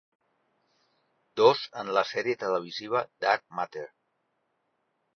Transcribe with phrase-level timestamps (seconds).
[1.41, 3.89] Dos en la sèrie televisiva "Dark Matter".